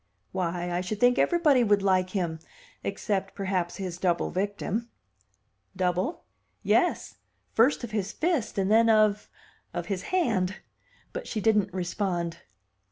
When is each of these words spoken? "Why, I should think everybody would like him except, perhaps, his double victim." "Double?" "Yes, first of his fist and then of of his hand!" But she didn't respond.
"Why, 0.31 0.71
I 0.71 0.81
should 0.81 0.99
think 0.99 1.19
everybody 1.19 1.63
would 1.63 1.83
like 1.83 2.09
him 2.09 2.39
except, 2.83 3.35
perhaps, 3.35 3.75
his 3.75 3.99
double 3.99 4.31
victim." 4.31 4.89
"Double?" 5.75 6.23
"Yes, 6.63 7.17
first 7.53 7.83
of 7.83 7.91
his 7.91 8.11
fist 8.11 8.57
and 8.57 8.71
then 8.71 8.89
of 8.89 9.29
of 9.75 9.85
his 9.93 10.01
hand!" 10.09 10.55
But 11.13 11.27
she 11.27 11.39
didn't 11.39 11.71
respond. 11.71 12.39